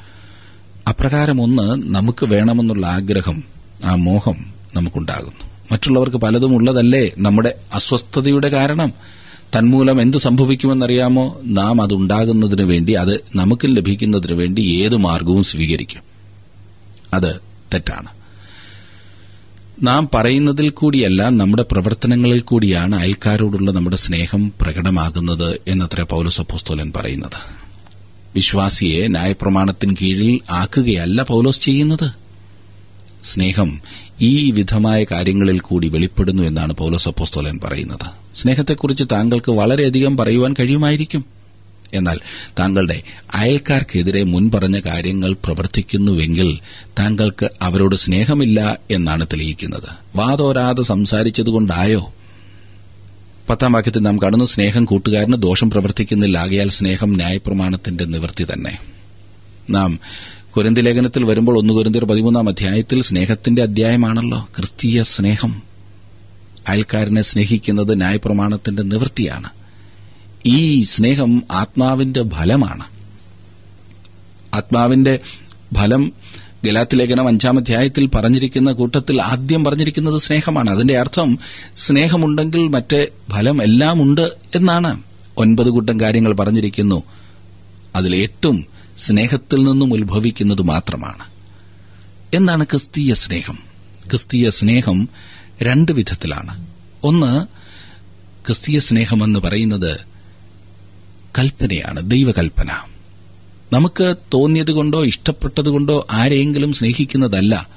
അപ്രകാരം 0.88 1.42
ഒന്ന് 1.42 1.94
നമുക്ക് 1.94 2.26
വേണമെന്നുള്ള 2.26 2.86
ആഗ്രഹം 2.86 3.42
ആ 3.84 3.94
മോഹം 3.94 4.34
നമുക്കുണ്ടാകുന്നു. 4.74 5.50
മറ്റുള്ളവർക്ക് 5.72 6.16
പലതും 6.16 6.54
ഉള്ളതല്ലേ 6.54 7.10
നമ്മുടെ 7.18 7.54
അസ്വസ്ഥതയുടെ 7.74 8.48
കാരണം? 8.48 8.92
തന്മൂലം 9.58 10.00
എന്ത് 10.00 10.16
സംഭവിക്കുമെന്നറിയാമോ? 10.16 11.40
നാം 11.44 11.82
അതുണ്ടാകുന്നതിന് 11.82 12.62
വേണ്ടി 12.62 12.92
അത് 12.92 13.20
നമുക്ക് 13.36 13.66
ലഭിക്കുന്നതിന് 13.66 14.32
വേണ്ടി 14.32 14.60
ഏത് 14.60 14.96
മാർഗവും 14.96 15.42
സ്വീകരിക്കും. 15.42 16.02
അത് 17.14 17.40
തെറ്റാണ്. 17.74 18.23
നാം 19.82 20.08
പറയുന്നതിൽ 20.14 20.70
കൂടിയല്ല 20.70 21.28
നമ്മുടെ 21.28 21.64
പ്രവർത്തനങ്ങളിൽ 21.72 22.40
കൂടിയാണ് 22.40 22.96
അയൽക്കാരോടുള്ള 22.96 23.70
നമ്മുടെ 23.70 23.96
സ്നേഹം 23.96 24.52
പ്രകടമാകുന്നത് 24.60 25.60
എന്നത്ര 25.66 26.02
പൗലോസ് 26.02 26.40
അപ്പോസ്തോലൻ 26.40 26.92
പറയുന്നത്. 26.96 27.54
വിശ്വാസിയെ 28.34 29.08
ന്യായപ്രമാണത്തിന് 29.08 29.96
കീഴിൽ 30.02 30.40
ആക്കുകയല്ല 30.50 31.22
പൌലോസ് 31.22 31.60
ചെയ്യുന്നത്. 31.60 32.10
സ്നേഹം 33.24 33.80
ഈ 34.20 34.50
വിധമായ 34.50 35.04
കാര്യങ്ങളിൽ 35.04 35.60
കൂടി 35.60 35.88
വെളിപ്പെടുന്നു 35.88 36.42
എന്നാണ് 36.42 36.72
പൗലോസ് 36.72 37.08
അപ്പോസ്തോലൻ 37.08 37.60
പറയുന്നത്. 37.64 38.36
സ്നേഹത്തെക്കുറിച്ച് 38.36 39.04
താങ്കൾക്ക് 39.04 39.52
വളരെയധികം 39.52 40.16
പറയുവാൻ 40.16 40.54
കഴിയുമായിരിക്കും. 40.60 41.33
എന്നാൽ 41.94 42.18
താങ്കളുടെ 42.58 43.02
അയൽക്കാർക്കെതിരെ 43.34 44.22
മുൻപറഞ്ഞ 44.22 44.80
കാര്യങ്ങൾ 44.80 45.32
പ്രവർത്തിക്കുന്നുവെങ്കിൽ 45.32 46.58
താങ്കൾക്ക് 46.98 47.50
അവരോട് 47.62 47.96
സ്നേഹമില്ല 47.96 48.78
എന്നാണ് 48.90 49.26
തെളിയിക്കുന്നത്. 49.26 49.88
വാതോരാതെ 50.16 50.82
സംസാരിച്ചതുകൊണ്ടായോ? 50.82 52.12
പത്താം 53.50 53.72
വാക്യത്തിൽ 53.72 54.00
നാം 54.00 54.22
കാണുന്നു 54.22 54.44
സ്നേഹം 54.44 54.84
കൂട്ടുകാരന് 54.84 55.32
ദോഷം 55.32 55.70
പ്രവർത്തിക്കുന്നില്ല 55.70 56.38
ആകയാൽ 56.38 56.68
സ്നേഹം 56.68 57.12
ന്യായപ്രമാണത്തിന്റെ 57.12 58.04
നിവൃത്തി 58.04 58.46
തന്നെ. 58.52 58.78
നാം 59.70 59.98
കുരന്തി 60.56 60.80
ലേഖനത്തിൽ 60.80 61.24
വരുമ്പോൾ 61.24 61.58
ഒന്ന് 61.58 61.74
കുരന്തിർ 61.74 62.04
പതിമൂന്നാം 62.04 62.48
അധ്യായത്തിൽ 62.48 63.02
സ്നേഹത്തിന്റെ 63.02 63.62
അധ്യായമാണല്ലോ 63.62 64.48
ക്രിസ്തീയ 64.56 65.02
സ്നേഹം. 65.02 65.62
അയൽക്കാരനെ 66.68 67.22
സ്നേഹിക്കുന്നത് 67.22 67.96
ന്യായപ്രമാണത്തിന്റെ 67.96 68.82
നിവൃത്തിയാണ്. 68.82 69.50
ഈ 70.46 70.82
സ്നേഹം 70.82 71.42
ആത്മാവിന്റെ 71.50 72.28
ഫലമാണ്. 72.28 72.84
ആത്മാവിന്റെ 74.54 75.18
ഫലം 75.74 76.12
ഗലാത്തിലേഖനം 76.64 77.28
അഞ്ചാം 77.28 77.58
അധ്യായത്തിൽ 77.58 78.06
പറഞ്ഞിരിക്കുന്ന 78.06 78.72
കൂട്ടത്തിൽ 78.72 79.22
ആദ്യം 79.22 79.64
പറഞ്ഞിരിക്കുന്നത് 79.64 80.18
സ്നേഹമാണ്. 80.18 80.70
അതിന്റെ 80.70 80.98
അർത്ഥം 80.98 81.38
സ്നേഹമുണ്ടെങ്കിൽ 81.74 82.68
മറ്റേ 82.68 83.06
ഫലം 83.30 83.62
എല്ലാം 83.62 84.02
ഉണ്ട് 84.02 84.36
എന്നാണ്. 84.54 85.02
ഒൻപത് 85.38 85.66
കൂട്ടം 85.66 86.00
കാര്യങ്ങൾ 86.00 86.34
പറഞ്ഞിരിക്കുന്നു. 86.34 87.02
അതിൽ 87.94 88.16
എട്ടും 88.16 88.66
സ്നേഹത്തിൽ 88.98 89.64
നിന്നും 89.64 89.94
ഉത്ഭവിക്കുന്നത് 89.94 90.62
മാത്രമാണ്. 90.62 91.24
എന്നാണ് 92.34 92.64
ക്രിസ്തീയ 92.64 93.14
സ്നേഹം. 93.14 93.58
ക്രിസ്തീയ 94.10 94.50
സ്നേഹം 94.50 95.08
രണ്ട് 95.62 95.92
വിധത്തിലാണ്. 95.92 96.66
ഒന്ന് 97.02 97.46
ക്രിസ്തീയ 98.46 98.78
സ്നേഹമെന്ന് 98.78 99.40
പറയുന്നത് 99.40 100.13
കൽപ്പനയാണ് 101.38 102.10
ദൈവകൽപ്പന. 102.10 102.70
നമുക്ക് 103.72 104.14
തോന്നിയതുകൊണ്ടോ 104.34 105.04
ഇഷ്ടപ്പെട്ടതുകൊണ്ടോ 105.04 106.06
ആരെയെങ്കിലും 106.10 106.72
സ്നേഹിക്കുന്നതല്ല. 106.72 107.68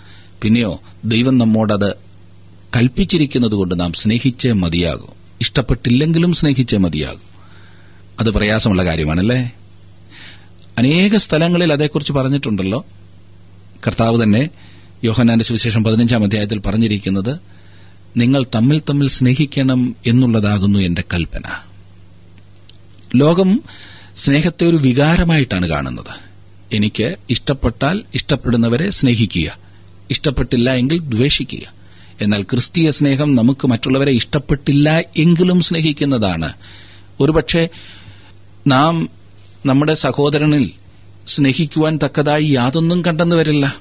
പിന്നെയോ 0.42 0.82
ദൈവം 1.06 1.38
നമ്മോടത് 1.38 1.94
കൽപ്പിച്ചിരിക്കുന്നതുകൊണ്ട് 2.76 3.80
നാം 3.80 3.94
സ്നേഹിച്ചേ 3.94 4.52
മതിയാകും. 4.52 5.10
ഇഷ്ടപ്പെട്ടില്ലെങ്കിലും 5.42 6.34
സ്നേഹിച്ചേ 6.34 6.78
മതിയാകും. 6.78 7.22
അത് 8.20 8.30
പ്രയാസമുള്ള 8.30 8.86
കാര്യമാണല്ലേ? 8.86 9.52
അനേക 10.78 11.16
സ്ഥലങ്ങളിൽ 11.16 11.74
അതേക്കുറിച്ച് 11.74 12.14
പറഞ്ഞിട്ടുണ്ടല്ലോ. 12.14 12.86
കർത്താവ് 13.88 14.24
തന്നെ 14.24 14.50
യോഹനാന്റെ 15.04 15.46
സുവിശേഷം 15.46 15.84
പതിനഞ്ചാം 15.84 16.24
അധ്യായത്തിൽ 16.24 16.60
പറഞ്ഞിരിക്കുന്നത് 16.60 17.40
നിങ്ങൾ 18.18 18.46
തമ്മിൽ 18.56 18.80
തമ്മിൽ 18.80 19.08
സ്നേഹിക്കണം 19.08 19.96
എന്നുള്ളതാകുന്നു 20.08 20.80
എന്റെ 20.80 21.04
കൽപ്പന. 21.14 21.67
ലോകം 23.16 23.64
സ്നേഹത്തെ 24.16 24.66
ഒരു 24.66 24.76
വികാരമായിട്ടാണ് 24.76 25.68
കാണുന്നത്. 25.68 26.28
എനിക്ക് 26.74 27.16
ഇഷ്ടപ്പെട്ടാൽ 27.30 28.04
ഇഷ്ടപ്പെടുന്നവരെ 28.14 28.90
സ്നേഹിക്കുക. 28.90 29.58
ഇഷ്ടപ്പെട്ടില്ല 30.10 30.74
എങ്കിൽ 30.74 31.00
ദ്വേഷിക്കുക. 31.00 31.74
എന്നാൽ 32.22 32.44
ക്രിസ്തീയ 32.44 32.92
സ്നേഹം 32.92 33.36
നമുക്ക് 33.36 33.68
മറ്റുള്ളവരെ 33.68 34.12
ഇഷ്ടപ്പെട്ടില്ല 34.12 35.00
എങ്കിലും 35.18 35.62
സ്നേഹിക്കുന്നതാണ്. 35.62 36.54
ഒരുപക്ഷെ 37.20 37.70
നാം 38.68 39.10
നമ്മുടെ 39.66 39.94
സഹോദരനിൽ 39.94 40.72
സ്നേഹിക്കുവാൻ 41.28 42.00
തക്കതായി 42.06 42.46
യാതൊന്നും 42.46 43.06
കണ്ടെന്നു 43.06 43.36
വരില്ല. 43.36 43.76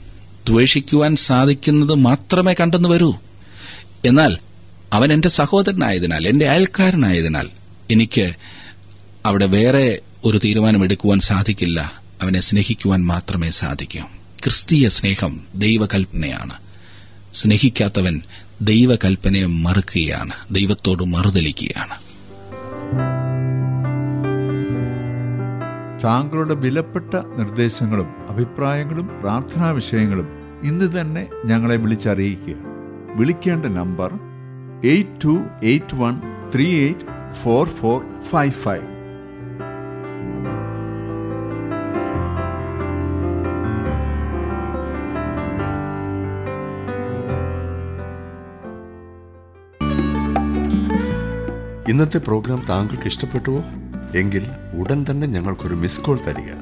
ദ്വേഷിക്കുവാൻ 0.48 1.16
സാധിക്കുന്നത് 1.16 1.94
മാത്രമേ 1.94 2.54
കണ്ടെന്നു 2.60 2.88
വരൂ. 2.88 3.14
എന്നാൽ 4.04 4.36
അവൻ 4.92 5.12
എന്റെ 5.12 5.28
സഹോദരനായതിനാൽ 5.28 6.28
എന്റെ 6.28 6.48
അയൽക്കാരനായതിനാൽ 6.48 7.48
എനിക്ക് 7.90 8.32
അവിടെ 9.26 9.46
വേറെ 9.46 10.00
ഒരു 10.24 10.40
തീരുമാനമെടുക്കുവാൻ 10.44 11.20
സാധിക്കില്ല. 11.20 11.92
അവനെ 12.22 12.40
സ്നേഹിക്കുവാൻ 12.40 13.06
മാത്രമേ 13.06 13.50
സാധിക്കൂ. 13.50 14.00
ക്രിസ്തീയ 14.44 14.88
സ്നേഹം 14.88 15.40
ദൈവകൽപ്പനയാണ്. 15.54 16.50
സ്നേഹിക്കാത്തവൻ 17.34 18.22
ദൈവകൽപ്പനയെ 18.62 19.46
മറുക്കുകയാണ്. 19.46 20.30
ദൈവത്തോട് 20.50 21.02
മറുതലിക്കുകയാണ് 21.02 22.06
താങ്കളുടെ 26.04 26.54
വിലപ്പെട്ട 26.54 27.14
നിർദ്ദേശങ്ങളും 27.14 28.06
അഭിപ്രായങ്ങളും 28.30 29.10
പ്രാർത്ഥനാ 29.20 29.70
വിഷയങ്ങളും 29.70 30.28
ഇന്ന് 30.64 31.00
തന്നെ 31.00 31.26
ഞങ്ങളെ 31.44 31.76
വിളിച്ചറിയിക്കുക. 31.76 32.54
വിളിക്കേണ്ട 33.14 33.66
number 33.66 34.12
eight 34.84 35.24
two 35.24 35.44
eight 35.62 35.94
one 35.94 36.20
three 36.54 36.80
eight 36.80 37.34
four 37.34 37.68
four 37.68 38.22
five 38.22 38.52
five. 38.52 38.95
ഇന്നത്തെ 51.88 52.18
പ്രോഗ്രാം 52.18 52.66
താങ്കൾക്ക് 52.68 53.06
ഇഷ്ടപ്പെട്ടുവോ? 53.06 53.64
എങ്കിൽ 54.18 54.42
ഉടൻ 54.78 55.06
തന്നെ 55.10 55.26
ഞങ്ങൾക്കൊരു 55.26 55.74
മിസ് 55.74 56.00
കോൾ 56.00 56.18
തരിക. 56.26 56.52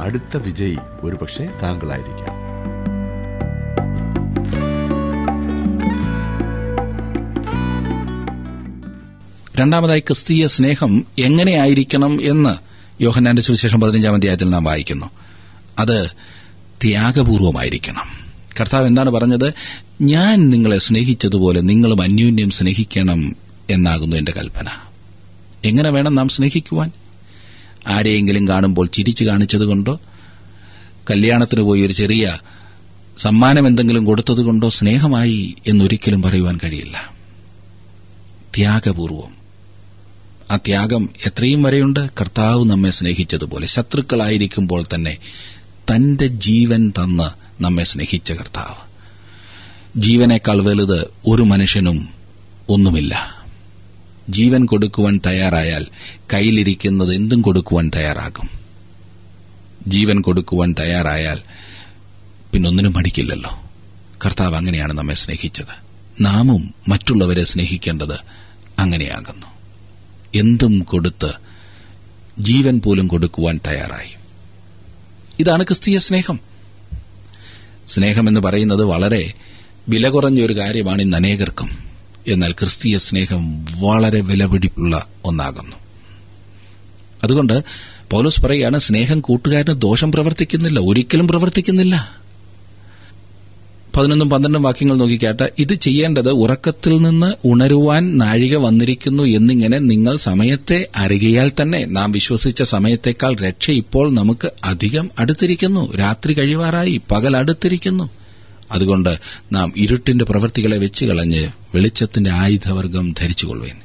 അടുത്ത 0.00 0.36
വിജയി 0.36 0.78
ഒരുപക്ഷെ 1.00 1.48
താങ്കളായിരിക്കാം. 1.62 2.48
രണ്ടാമതായി 9.60 10.00
ക്രിസ്തീയ 10.00 10.46
സ്നേഹം 10.46 11.04
എങ്ങനെയായിരിക്കണം 11.18 12.22
എന്ന് 12.22 12.56
യോഹന്നാന്റെ 13.02 13.42
സുവിശേഷം 13.42 13.80
പതിനഞ്ചാം 13.80 14.14
അധ്യായത്തിൽ 14.14 14.50
നാം 14.50 14.64
വായിക്കുന്നു. 14.64 15.10
അത് 15.78 16.08
ത്യാഗപൂർവമായിരിക്കണം. 16.82 18.06
കർത്താവ് 18.60 18.86
എന്താണ് 18.86 19.10
പറഞ്ഞത്? 19.10 19.52
ഞാൻ 20.00 20.50
നിങ്ങളെ 20.50 20.78
സ്നേഹിച്ചതുപോലെ 20.78 21.60
നിങ്ങളും 21.60 22.02
അന്യോന്യം 22.02 22.50
സ്നേഹിക്കണം 22.50 23.47
എന്നാകുന്നു 23.70 24.16
എന്റെ 24.16 24.32
കൽപ്പന. 24.32 24.66
എങ്ങനെ 25.64 25.90
വേണം 25.90 26.14
നാം 26.14 26.28
സ്നേഹിക്കുവാൻ? 26.28 26.90
ആരെയെങ്കിലും 27.88 28.48
കാണുമ്പോൾ 28.48 28.86
ചിരിച്ചു 28.86 29.24
കാണിച്ചതുകൊണ്ടോ 29.24 30.00
കല്യാണത്തിന് 31.10 31.62
പോയി 31.62 31.82
ഒരു 31.82 31.92
ചെറിയ 31.92 32.38
സമ്മാനം 33.18 33.66
എന്തെങ്കിലും 33.66 34.04
കൊടുത്തതുകൊണ്ടോ 34.04 34.68
സ്നേഹമായി 34.68 35.54
എന്നൊരിക്കലും 35.66 36.22
പറയുവാൻ 36.22 36.58
കഴിയില്ല. 36.64 37.14
ത്യാഗപൂർവം. 38.56 39.38
ആ 40.50 40.56
ത്യാഗം 40.56 41.10
എത്രയും 41.26 41.62
വരെയുണ്ട്. 41.62 42.10
കർത്താവ് 42.20 42.64
നമ്മെ 42.64 42.90
സ്നേഹിച്ചതുപോലെ 42.90 43.66
ശത്രുക്കളായിരിക്കുമ്പോൾ 43.66 44.84
തന്നെ 44.94 45.16
തന്റെ 45.94 46.26
ജീവൻ 46.26 46.90
തന്ന് 46.90 47.62
നമ്മെ 47.62 47.84
സ്നേഹിച്ച 47.84 48.32
കർത്താവ്. 48.32 48.88
ജീവനേക്കാൾ 50.00 50.62
വലുത് 50.62 51.08
ഒരു 51.26 51.42
മനുഷ്യനും 51.42 52.08
ഒന്നുമില്ല. 52.68 53.37
ജീവൻ 54.28 54.66
കൊടുക്കുവാൻ 54.66 55.20
തയ്യാറായാൽ 55.26 55.86
കയ്യിലിരിക്കുന്നത് 56.32 57.14
എന്തും 57.14 57.42
കൊടുക്കുവാൻ 57.42 57.90
തയ്യാറാകും. 57.94 58.48
ജീവൻ 59.86 60.20
കൊടുക്കുവാൻ 60.20 60.74
തയ്യാറായാൽ 60.78 61.38
പിന്നൊന്നിനും 62.52 62.92
മടിക്കില്ലല്ലോ. 62.92 63.70
കർത്താവ് 64.26 64.56
അങ്ങനെയാണ് 64.56 64.92
നമ്മെ 64.92 65.14
സ്നേഹിച്ചത്. 65.14 65.88
നാമും 66.20 66.74
മറ്റുള്ളവരെ 66.88 67.44
സ്നേഹിക്കേണ്ടത് 67.44 68.18
അങ്ങനെയാകുന്നു. 68.78 69.46
എന്തും 70.34 70.78
കൊടുത്ത് 70.78 71.32
ജീവൻ 72.38 72.80
പോലും 72.80 73.08
കൊടുക്കുവാൻ 73.08 73.60
തയ്യാറായി. 73.66 74.14
ഇതാണ് 75.38 75.62
ക്രിസ്തീയ 75.62 75.98
സ്നേഹം. 75.98 76.40
സ്നേഹമെന്ന് 77.88 78.40
പറയുന്നത് 78.40 78.84
വളരെ 78.84 79.32
വില 79.88 80.08
കുറഞ്ഞ 80.08 80.42
ഒരു 80.42 80.58
കാര്യമാണ് 80.58 81.02
ഇന്ന് 81.02 81.16
അനേകർക്കും. 81.16 81.87
എന്നാൽ 82.26 82.52
ക്രിസ്തീയ 82.52 82.98
സ്നേഹം 82.98 83.64
വളരെ 83.64 84.20
വിലപിടിപ്പുള്ള 84.20 85.06
ഒന്നാകുന്നു. 85.24 85.76
അതുകൊണ്ട് 87.24 87.64
പൗലോസ് 88.10 88.40
പറയുകയാണ് 88.40 88.78
സ്നേഹം 88.78 89.20
കൂട്ടുകാരന് 89.20 89.80
ദോഷം 89.80 90.12
പ്രവർത്തിക്കുന്നില്ല 90.12 90.80
ഒരിക്കലും 90.80 91.28
പ്രവർത്തിക്കുന്നില്ല. 91.28 92.18
പതിനൊന്നും 93.96 94.30
പന്ത്രണ്ടും 94.30 94.62
വാക്യങ്ങൾ 94.62 94.96
നോക്കിക്കാട്ട് 94.96 95.52
ഇത് 95.58 95.74
ചെയ്യേണ്ടത് 95.74 96.30
ഉറക്കത്തിൽ 96.30 96.96
നിന്ന് 97.02 97.32
ഉണരുവാൻ 97.44 98.18
നാഴിക 98.18 98.56
വന്നിരിക്കുന്നു 98.56 99.22
എന്നിങ്ങനെ 99.22 99.78
നിങ്ങൾ 99.78 100.16
സമയത്തെ 100.16 100.88
അറികയാൽ 100.96 101.52
തന്നെ. 101.62 101.84
നാം 101.84 102.12
വിശ്വസിച്ച 102.12 102.62
സമയത്തേക്കാൾ 102.62 103.34
രക്ഷ 103.34 103.70
ഇപ്പോൾ 103.70 104.14
നമുക്ക് 104.14 104.52
അധികം 104.64 105.10
അടുത്തിരിക്കുന്നു. 105.18 105.96
രാത്രി 105.96 106.32
കഴിവാറായി 106.32 107.00
പകൽ 107.10 107.36
അടുത്തിരിക്കുന്നു. 107.36 108.10
അതുകൊണ്ട് 108.72 109.18
നാം 109.52 109.72
ഇരുട്ടിന്റെ 109.76 110.24
പ്രവൃത്തികളെ 110.24 110.78
വെച്ച് 110.78 111.04
കളഞ്ഞ് 111.04 111.48
വെളിച്ചത്തിന്റെ 111.74 112.30
ആയുധവർഗം 112.30 113.14
ധരിച്ചുകൊള്ളുവേൻ. 113.20 113.76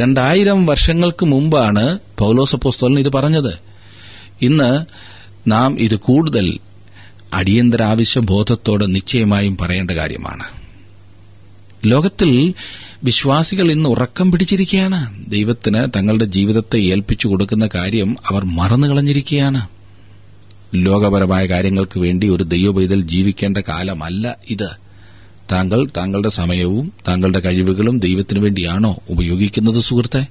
രണ്ടായിരം 0.00 0.66
വർഷങ്ങൾക്ക് 0.66 1.26
മുമ്പാണ് 1.26 1.98
പൗലോസപ്പോസ്തോലൻ 2.18 2.98
ഇത് 2.98 3.12
പറഞ്ഞത്. 3.12 3.58
ഇന്ന് 4.42 4.84
നാം 5.50 5.80
ഇത് 5.80 5.94
കൂടുതൽ 5.94 6.58
അടിയന്തരാവശ്യ 7.34 8.20
ബോധത്തോടെ 8.20 8.86
നിശ്ചയമായും 8.86 9.56
പറയേണ്ട 9.56 9.90
കാര്യമാണ്. 9.90 10.44
ലോകത്തിൽ 11.84 12.54
വിശ്വാസികൾ 13.04 13.70
ഇന്ന് 13.70 13.88
ഉറക്കം 13.88 14.32
പിടിച്ചിരിക്കുകയാണ്. 14.32 15.30
ദൈവത്തിന് 15.30 15.98
തങ്ങളുടെ 15.98 16.24
ജീവിതത്തെ 16.24 16.78
ഏൽപ്പിച്ചു 16.78 17.28
കൊടുക്കുന്ന 17.28 17.68
കാര്യം 17.74 18.16
അവർ 18.28 18.44
മറന്നു 18.44 18.86
കളഞ്ഞിരിക്കുകയാണ് 18.86 19.75
ലോകപരമായ 20.84 21.46
കാര്യങ്ങൾക്ക് 21.46 21.98
വേണ്ടി 21.98 22.28
ഒരു 22.28 22.42
ദൈവപൈതൽ 22.42 23.00
ജീവിക്കേണ്ട 23.00 23.58
കാലമല്ല 23.58 24.36
ഇത്. 24.50 24.68
താങ്കൾ 25.52 25.88
താങ്കളുടെ 25.96 26.28
സമയവും 26.28 26.92
താങ്കളുടെ 27.08 27.40
കഴിവുകളും 27.40 27.98
ദൈവത്തിനു 27.98 28.40
വേണ്ടിയാണോ 28.40 28.98
ഉപയോഗിക്കുന്നത് 29.10 29.80
സുഹൃത്തെ? 29.80 30.26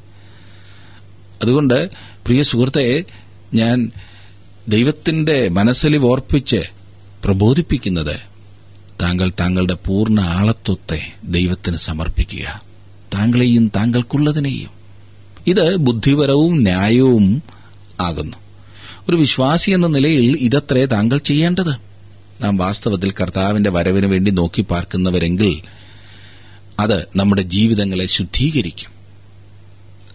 അതുകൊണ്ട് 1.41 1.89
പ്രിയ 1.95 2.43
സുഹൃത്തെ 2.43 3.03
ഞാൻ 3.53 3.91
ദൈവത്തിന്റെ 4.67 5.49
മനസ്സിൽ 5.49 5.97
ഓർപ്പിച്ച് 5.97 6.63
പ്രബോധിപ്പിക്കുന്നത് 7.23 8.15
താങ്കൾ 9.01 9.31
താങ്കളുടെ 9.39 9.73
പൂർണ 9.73 10.19
ആളത്വത്തെ 10.21 11.13
ദൈവത്തിന് 11.23 11.75
സമർപ്പിക്കുക. 11.75 12.61
താങ്കളെയും 13.13 13.71
താങ്കൾക്കുള്ളതിനെയും. 13.75 14.69
ഇത് 15.47 15.75
ബുദ്ധിപരവും 15.75 16.63
ന്യായവും 16.63 17.43
ആകുന്നു 17.99 18.37
ഒരു 19.09 19.15
വിശ്വാസി 19.15 19.71
എന്ന 19.71 19.87
നിലയിൽ 19.87 20.37
ഇതത്രേ 20.37 20.85
താങ്കൾ 20.85 21.17
ചെയ്യേണ്ടത്? 21.17 21.73
നാം 22.43 22.57
വാസ്തവത്തിൽ 22.57 23.11
കർത്താവിന്റെ 23.11 23.69
വരവിന് 23.69 24.05
വേണ്ടി 24.05 24.31
നോക്കി 24.31 24.61
പാർക്കുന്നവരെങ്കിൽ 24.61 25.61
അത് 26.79 27.07
നമ്മുടെ 27.15 27.41
ജീവിതങ്ങളെ 27.41 28.05
ശുദ്ധീകരിക്കും. 28.05 28.89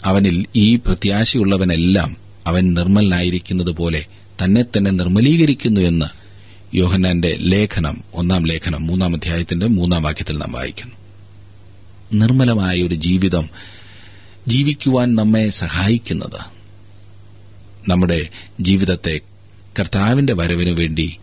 അവനിൽ 0.05 0.47
ഈ 0.57 0.77
പ്രത്യാശയുള്ളവനെല്ലാം 0.77 2.17
അവൻ 2.47 2.75
നിർമ്മലനായിരിക്കുന്നത് 2.75 3.71
പോലെ 3.71 4.07
തന്നെ 4.45 4.63
തന്നെ 4.63 4.91
നിർമ്മലീകരിക്കുന്നു 4.91 5.81
എന്ന് 5.81 6.07
യോഹന്നാന്റെ 6.77 7.37
ലേഖനം 7.41 8.05
ഒന്നാം 8.15 8.47
ലേഖനം 8.47 8.87
മൂന്നാം 8.87 9.15
അധ്യായത്തിന്റെ 9.15 9.67
മൂന്നാം 9.67 10.03
വാക്യത്തിൽ 10.03 10.39
നാം 10.39 10.53
വായിക്കുന്നു. 10.53 10.95
നിർമ്മലമായ 12.15 12.83
ഒരു 12.83 12.95
ജീവിതം 12.95 13.51
ജീവിക്കുവാൻ 14.49 15.15
നമ്മെ 15.15 15.49
സഹായിക്കുന്നത് 15.49 16.60
നമ്മുടെ 17.89 18.29
ജീവിതത്തെ 18.61 19.21
കർത്താവിന്റെ 19.79 20.33
വരവിനു 20.33 20.71
വേണ്ടി 20.71 21.17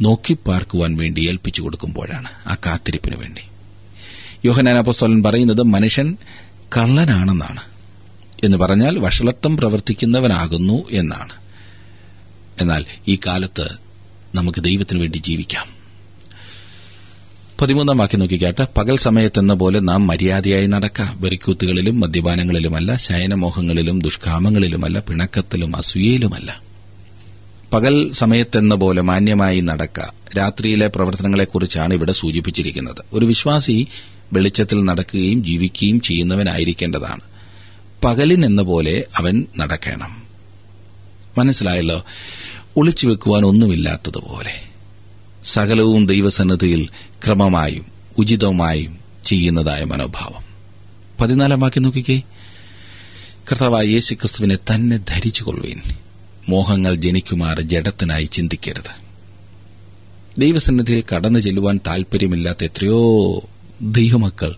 നോക്കിപ്പാർക്കുവാൻ 0.00 0.96
വേണ്ടി 0.96 1.28
ഏൽപ്പിച്ചു 1.28 1.62
കൊടുക്കുമ്പോഴാണ് 1.62 2.28
ആ 2.46 2.56
കാത്തിരിപ്പിനു 2.66 3.16
വേണ്ടി. 3.16 3.42
യോഹനാൻ 4.44 4.78
അപ്പസ്തോലൻ 4.78 5.22
പറയുന്നത് 5.22 5.62
മനുഷ്യൻ 5.62 6.16
കള്ളനാണെന്നാണ്. 6.76 7.60
എന്ന് 8.44 8.56
പറഞ്ഞാൽ 8.56 8.98
വഷളത്വം 8.98 9.56
പ്രവർത്തിക്കുന്നവനാകുന്നു 9.56 10.88
എന്നാണ്. 10.90 11.32
എന്നാൽ 12.60 12.84
ഈ 13.08 13.18
കാലത്ത് 13.26 13.68
നമുക്ക് 14.34 14.62
ദൈവത്തിനു 14.62 15.00
വേണ്ടി 15.00 15.18
ജീവിക്കാം. 15.18 15.81
പതിമൂന്നാം 17.62 17.96
വാക്യം 17.96 18.20
നോക്കിക്കാട്ട് 18.20 18.66
പകൽ 18.76 18.96
സമയത്തെന്ന 18.96 19.54
പോലെ 19.54 19.80
നാം 19.80 20.06
മര്യാദയായി 20.06 20.66
നടക്ക. 20.66 21.02
വെറിക്കൂത്തുകളിലും 21.14 22.00
മദ്യപാനങ്ങളിലുമല്ല 22.00 22.96
ശയനമോഹങ്ങളിലും 22.96 24.02
ദുഷ്കാമങ്ങളിലുമല്ല 24.02 25.00
പിണക്കത്തിലും 25.00 25.76
അസൂയയിലുമല്ല. 25.76 26.62
പകൽ 27.72 28.12
സമയത്തെന്ന 28.12 28.74
പോലെ 28.74 29.02
മാന്യമായി 29.02 29.60
നടക്ക. 29.60 30.00
രാത്രിയിലെ 30.38 30.86
പ്രവർത്തനങ്ങളെക്കുറിച്ചാണ് 30.86 31.94
ഇവിടെ 31.94 32.12
സൂചിപ്പിച്ചിരിക്കുന്നത്. 32.12 33.04
ഒരു 33.12 33.26
വിശ്വാസി 33.26 33.86
വെളിച്ചത്തിൽ 34.32 34.84
നടക്കുകയും 34.84 35.44
ജീവിക്കുകയും 35.44 36.00
ചെയ്യുന്നവനായിരിക്കേണ്ടതാണ്. 36.00 37.20
പകലിനെന്ന 38.04 38.62
പോലെ 38.62 39.04
അവൻ 39.16 39.46
നടക്കണം. 39.58 40.22
മനസ്സിലായല്ലോ? 41.38 42.04
ഒളിച്ചു 42.76 43.06
വെക്കുവാൻ 43.06 43.44
ഒന്നുമില്ലാത്തതുപോലെ. 43.44 44.71
സകലവും 45.44 46.06
ദൈവസന്നദ്ധിയിൽ 46.06 46.88
ക്രമമായും 47.24 47.86
ഉചിതവുമായും 48.18 48.98
ചെയ്യുന്നതായ 49.24 49.80
മനോഭാവം. 49.80 50.44
പതിനാലാം 51.20 51.60
വാക്യം 51.60 51.82
നോക്കിക്കേ. 51.82 52.22
കർത്താവായ 53.52 53.84
യേശു 53.84 54.14
ക്രിസ്തുവിനെ 54.14 54.56
തന്നെ 54.56 54.96
ധരിച്ചുകൊള്ളുവീൻ. 54.96 55.80
മോഹങ്ങൾ 56.48 56.94
ജനിക്കുമാർ 56.94 57.60
ജഡത്തിനായി 57.60 58.24
ചിന്തിക്കരുത്. 58.24 59.02
ദൈവസന്നിധിയിൽ 60.40 61.02
കടന്നു 61.14 61.38
ചെല്ലുവാൻ 61.38 61.80
താൽപര്യമില്ലാത്ത 61.86 62.64
എത്രയോ 62.64 63.40
ദൈവമക്കൾ 63.82 64.56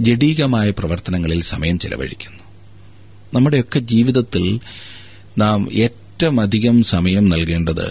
ജഡീകമായ 0.00 0.70
പ്രവർത്തനങ്ങളിൽ 0.70 1.42
സമയം 1.42 1.78
ചെലവഴിക്കുന്നു. 1.78 2.42
നമ്മുടെയൊക്കെ 3.34 3.78
ജീവിതത്തിൽ 3.78 4.60
നാം 5.38 5.72
ഏറ്റവും 5.72 6.40
അധികം 6.40 6.82
സമയം 6.82 7.28
നൽകേണ്ടത് 7.28 7.90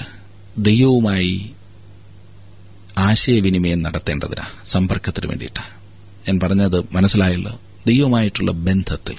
ദൈവവുമായി 0.58 1.52
ആശയവിനിമയം 2.98 3.82
നടത്തേണ്ടതിനാ 3.82 4.44
സമ്പർക്കത്തിന് 4.66 5.28
വേണ്ടിയിട്ടാണ് 5.28 5.86
ഞാൻ 6.28 6.40
പറഞ്ഞത് 6.40 6.94
മനസ്സിലായല്ലോ. 6.94 7.62
ദൈവമായിട്ടുള്ള 7.88 8.52
ബന്ധത്തിൽ. 8.52 9.16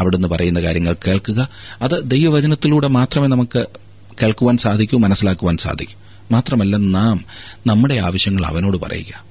അവിടുന്ന് 0.00 0.28
പറയുന്ന 0.28 0.60
കാര്യങ്ങൾ 0.60 0.96
കേൾക്കുക. 1.06 1.48
അത് 1.82 2.10
ദൈവവചനത്തിലൂടെ 2.10 2.88
മാത്രമേ 2.88 3.26
നമുക്ക് 3.26 3.66
കേൾക്കുവാൻ 4.22 4.56
സാധിക്കൂ 4.56 4.98
മനസ്സിലാക്കുവാൻ 4.98 5.56
സാധിക്കൂ. 5.56 5.94
മാത്രമല്ല 6.30 6.76
നാം 6.76 7.24
നമ്മുടെ 7.66 7.94
ആവശ്യങ്ങൾ 7.94 8.46
അവനോട് 8.46 8.76
പറയുക. 8.76 9.24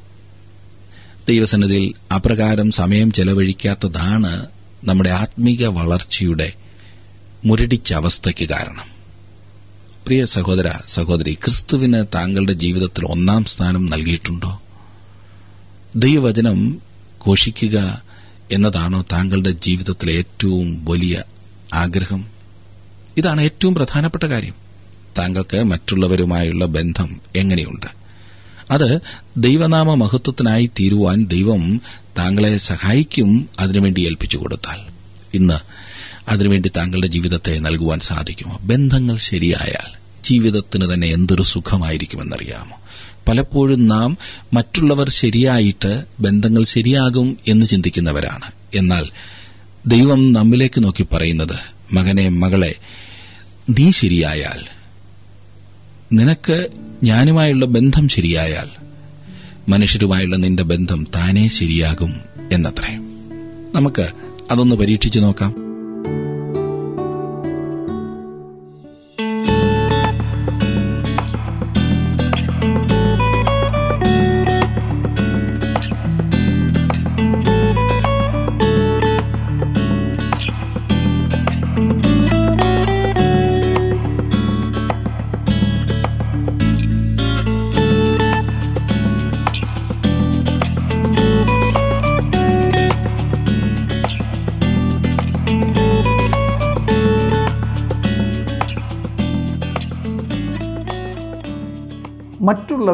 ദൈവസന്നിധിയിൽ 1.30 1.94
അപ്രകാരം 2.14 2.72
സമയം 2.72 3.12
ചെലവഴിക്കാത്തതാണ് 3.12 4.48
നമ്മുടെ 4.84 5.10
ആത്മീക 5.10 5.66
വളർച്ചയുടെ 5.66 6.54
മുരടിച്ച 7.46 7.94
അവസ്ഥയ്ക്ക് 7.94 8.50
കാരണം. 8.50 8.95
പ്രിയ 10.06 10.26
സഹോദര 10.26 10.72
സഹോദരി 10.88 11.34
ക്രിസ്തുവിന് 11.34 12.06
താങ്കളുടെ 12.16 12.54
ജീവിതത്തിൽ 12.54 13.06
ഒന്നാം 13.06 13.46
സ്ഥാനം 13.46 13.86
നൽകിയിട്ടുണ്ടോ? 13.86 14.62
ദൈവവചനം 15.96 16.82
ഘോഷിക്കുക 17.28 18.02
എന്നതാണോ 18.52 19.06
താങ്കളുടെ 19.12 19.50
ജീവിതത്തിലെ 19.50 20.14
ഏറ്റവും 20.14 20.86
വലിയ 20.86 21.24
ആഗ്രഹം? 21.74 22.26
ഇതാണ് 23.18 23.42
ഏറ്റവും 23.42 23.76
പ്രധാനപ്പെട്ട 23.76 24.24
കാര്യം. 24.24 24.54
താങ്കൾക്ക് 25.18 25.64
മറ്റുള്ളവരുമായുള്ള 25.64 26.66
ബന്ധം 26.66 27.22
എങ്ങനെയുണ്ട്? 27.36 27.88
അത് 28.72 29.00
ദൈവനാമ 29.38 29.94
മഹത്വത്തിനായി 29.94 30.66
തീരുവാൻ 30.80 31.26
ദൈവം 31.26 31.82
താങ്കളെ 32.18 32.58
സഹായിക്കും 32.58 33.50
അതിനുവേണ്ടി 33.60 34.02
ഏൽപ്പിച്ചു 34.02 34.38
കൊടുത്താൽ. 34.38 34.80
ഇന്ന് 35.34 35.75
അതിനുവേണ്ടി 36.28 36.72
താങ്കളുടെ 36.78 37.08
ജീവിതത്തെ 37.08 37.60
നൽകുവാൻ 37.60 38.00
സാധിക്കുമോ? 38.00 38.60
ബന്ധങ്ങൾ 38.64 39.18
ശരിയായാൽ 39.18 40.06
ജീവിതത്തിന് 40.24 40.94
തന്നെ 40.94 41.08
എന്തൊരു 41.08 41.44
സുഖമായിരിക്കുമെന്നറിയാമോ? 41.44 42.78
പലപ്പോഴും 43.28 43.88
നാം 43.88 44.18
മറ്റുള്ളവർ 44.54 45.10
ശരിയായിട്ട് 45.10 46.04
ബന്ധങ്ങൾ 46.20 46.64
ശരിയാകും 46.64 47.38
എന്ന് 47.48 47.66
ചിന്തിക്കുന്നവരാണ്. 47.66 48.52
എന്നാൽ 48.76 49.06
ദൈവം 49.88 50.34
നമ്മിലേക്ക് 50.34 50.84
നോക്കി 50.84 51.06
പറയുന്നത് 51.14 51.56
മകനെ 51.94 52.30
മകളെ 52.30 52.76
നീ 53.70 53.92
ശരിയായാൽ 53.92 54.66
നിനക്ക് 56.14 56.68
ഞാനുമായുള്ള 57.04 57.66
ബന്ധം 57.66 58.10
ശരിയായാൽ 58.10 58.86
മനുഷ്യരുമായുള്ള 59.70 60.36
നിന്റെ 60.36 60.64
ബന്ധം 60.64 61.08
താനേ 61.16 61.48
ശരിയാകും 61.48 62.22
എന്നത്രേ. 62.52 62.96
നമുക്ക് 63.76 64.10
അതൊന്ന് 64.52 64.76
പരീക്ഷിച്ചു 64.76 65.20
നോക്കാം. 65.20 65.65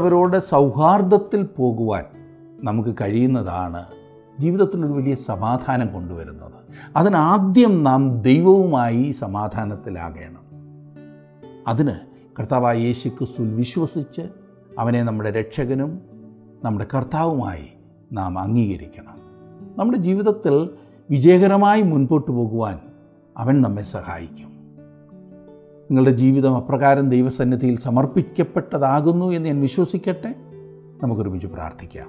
മറ്റുള്ളവരോട് 0.02 0.38
സൗഹാർദ്ദത്തിൽ 0.38 1.42
പോകുവാൻ 1.44 2.04
നമുക്ക് 2.64 2.96
കഴിയുന്നതാണ് 3.02 3.86
ജീവിതത്തിലൊരു 4.40 4.94
വലിയ 4.94 5.16
സമാധാനം 5.16 5.94
കൊണ്ടുവരുന്നത്. 5.94 6.60
അതിനാദ്യം 6.96 7.84
നാം 7.84 8.22
ദൈവവുമായി 8.22 9.12
സമാധാനത്തിലാകണം. 9.12 10.42
അതിന് 11.68 11.92
കർത്താവായ 12.40 12.78
യേശു 12.78 13.10
ക്രിസ്തുവിൽ 13.10 13.54
വിശ്വസിച്ച് 13.54 14.22
അവനെ 14.80 15.04
നമ്മുടെ 15.04 15.32
രക്ഷകനും 15.32 16.02
നമ്മുടെ 16.64 16.88
കർത്താവുമായി 16.96 17.68
നാം 18.14 18.40
അംഗീകരിക്കണം. 18.40 19.18
നമ്മുടെ 19.78 19.98
ജീവിതത്തിൽ 19.98 20.70
വിജയകരമായി 21.10 21.82
മുൻപോട്ട് 21.82 22.32
പോകുവാൻ 22.32 22.80
അവൻ 23.38 23.62
നമ്മെ 23.62 23.84
സഹായിക്കും. 23.84 24.51
നിങ്ങളുടെ 25.92 26.12
ജീവിതം 26.12 26.56
അപ്രകാരം 26.56 27.10
ദൈവസന്നിധിയിൽ 27.10 27.80
സമർപ്പിക്കപ്പെട്ടതാകുന്നു 27.80 29.32
എന്ന് 29.32 29.50
ഞാൻ 29.50 29.62
വിശ്വസിക്കട്ടെ? 29.62 30.36
നമുക്കൊരുമിച്ച് 31.04 31.48
പ്രാർത്ഥിക്കാം. 31.48 32.08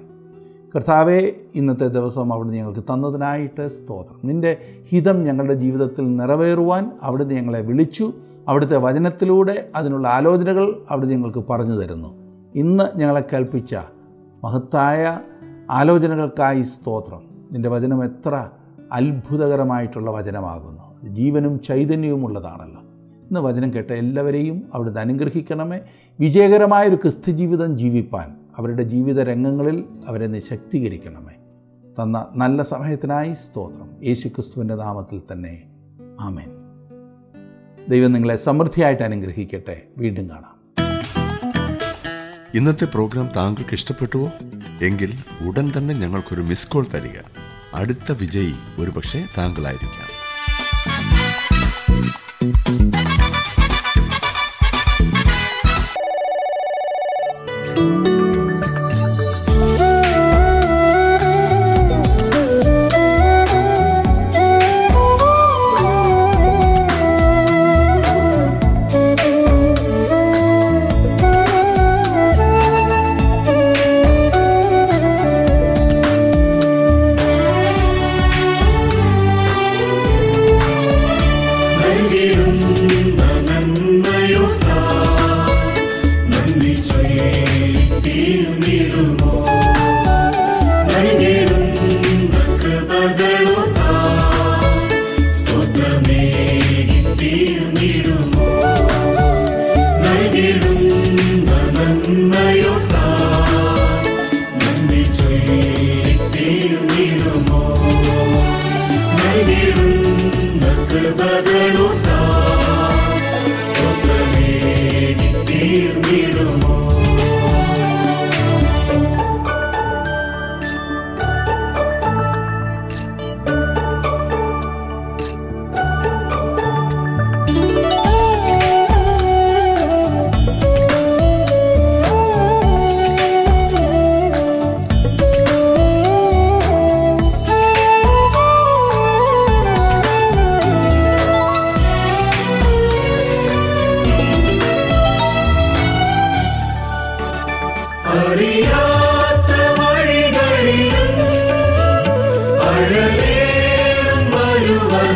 കർത്താവെ 0.75 1.31
ഇന്നത്തെ 1.55 1.87
ദിവസം 1.87 2.33
അവിടുന്ന് 2.33 2.57
ഞങ്ങൾക്ക് 2.57 2.79
തന്നതിനായിട്ട് 2.79 3.67
സ്തോത്രം. 3.67 4.19
നിന്റെ 4.23 4.57
ഹിതം 4.89 5.23
ഞങ്ങളുടെ 5.23 5.53
ജീവിതത്തിൽ 5.53 6.17
നിറവേറുവാൻ 6.17 6.91
അവിടുന്ന് 7.03 7.33
ഞങ്ങളെ 7.33 7.61
വിളിച്ചു. 7.61 8.13
അവിടുത്തെ 8.47 8.77
വചനത്തിലൂടെ 8.77 9.69
അതിനുള്ള 9.75 10.07
ആലോചനകൾ 10.07 10.81
അവിടുന്ന് 10.89 11.15
ഞങ്ങൾക്ക് 11.15 11.43
പറഞ്ഞു 11.49 11.75
തരുന്നു. 11.75 12.13
ഇന്ന് 12.55 12.97
ഞങ്ങളെ 12.97 13.23
കേൾപ്പിച്ച 13.33 13.75
മഹത്തായ 14.43 15.19
ആലോചനകൾക്കായി 15.69 16.61
സ്തോത്രം. 16.61 17.21
നിന്റെ 17.51 17.69
വചനം 17.69 18.05
എത്ര 18.05 18.49
അത്ഭുതകരമായിട്ടുള്ള 18.91 20.11
വചനമാകുന്നു. 20.11 21.09
ജീവനും 21.09 21.59
ചൈതന്യവും 21.59 22.25
ഉള്ളതാണല്ലോ 23.33 23.41
വചനം 23.41 23.73
കേട്ട 23.73 23.91
എല്ലാവരെയും 23.91 24.69
അവിടുന്ന് 24.73 24.99
അനുഗ്രഹിക്കണമേ. 24.99 25.79
വിജയകരമായൊരു 26.19 26.95
ക്രിസ്തു 26.95 27.31
ജീവിതം 27.31 27.77
ജീവിപ്പാൻ 27.77 28.35
അവരുടെ 28.57 28.83
ജീവിത 28.83 29.19
രംഗങ്ങളിൽ 29.19 29.83
അവരെ 30.07 30.27
നിശക്തീകരിക്കണമേ 30.27 31.33
തന്ന 32.01 32.27
നല്ല 32.35 32.63
സമയത്തിനായി 32.63 33.33
സ്തോത്രം. 33.33 34.03
യേശു 34.03 34.27
ക്രിസ്തുവിന്റെ 34.27 34.75
നാമത്തിൽ 34.75 35.21
തന്നെ. 35.31 35.63
ആമേൻ. 36.19 36.49
ദൈവം 37.89 38.11
നിങ്ങളെ 38.11 38.35
സമൃദ്ധിയായിട്ട് 38.35 39.03
അനുഗ്രഹിക്കട്ടെ. 39.03 39.81
വീണ്ടും 39.97 40.29
കാണാം. 40.29 40.53
ഇന്നത്തെ 42.55 42.85
പ്രോഗ്രാം 42.85 43.29
താങ്കൾക്ക് 43.35 43.73
ഇഷ്ടപ്പെട്ടുവോ? 43.73 44.31
എങ്കിൽ 44.81 45.13
ഉടൻ 45.47 45.71
തന്നെ 45.77 45.93
ഞങ്ങൾക്കൊരു 45.93 46.41
മിസ് 46.41 46.67
കോൾ 46.67 46.85
തരിക. 46.93 47.19
അടുത്ത 47.73 48.11
വിജയി 48.11 48.53
ഒരുപക്ഷെ 48.79 49.25
താങ്കളായിരിക്കാം. 49.37 50.02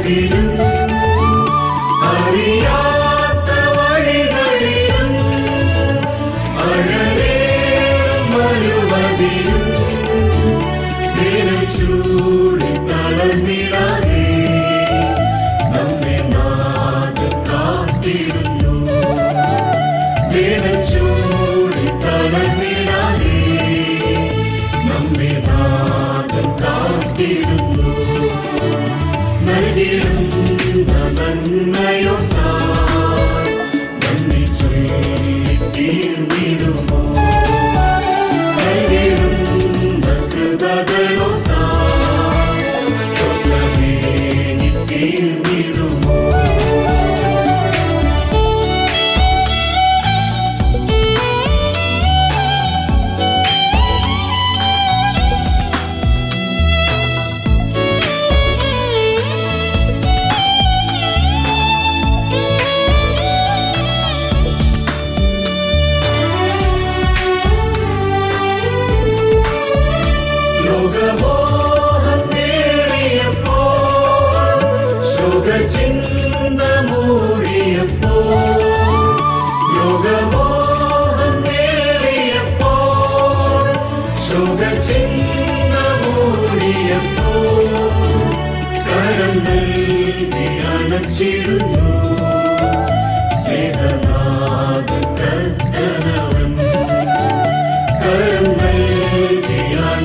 You. 0.07 0.46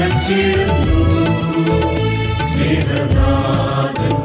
மனம் 0.03 0.21
சிறந்தோ 0.21 1.01
சேரநாதன் 2.49 4.22